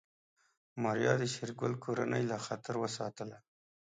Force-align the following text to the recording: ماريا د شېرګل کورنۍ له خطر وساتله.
ماريا 0.81 1.13
د 1.21 1.23
شېرګل 1.33 1.73
کورنۍ 1.83 2.23
له 2.31 2.37
خطر 2.45 2.75
وساتله. 2.83 3.37